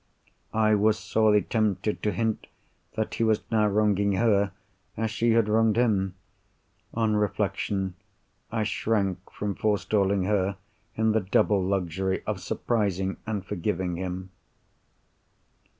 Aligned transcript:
I 0.55 0.73
was 0.73 0.97
sorely 0.97 1.43
tempted 1.43 2.01
to 2.01 2.11
hint 2.11 2.47
that 2.95 3.13
he 3.13 3.23
was 3.23 3.43
now 3.51 3.67
wronging 3.67 4.13
her 4.13 4.51
as 4.97 5.11
she 5.11 5.33
had 5.33 5.47
wronged 5.47 5.75
him. 5.77 6.15
On 6.95 7.15
reflection, 7.15 7.93
I 8.51 8.63
shrank 8.63 9.29
from 9.29 9.53
forestalling 9.53 10.23
her 10.23 10.57
in 10.95 11.11
the 11.11 11.21
double 11.21 11.61
luxury 11.63 12.23
of 12.25 12.41
surprising 12.41 13.17
and 13.27 13.45
forgiving 13.45 13.97
him. 13.97 14.31